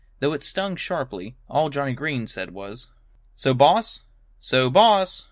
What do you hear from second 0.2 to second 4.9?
it stung sharply, all Johnnie Green said was, "So, boss! So,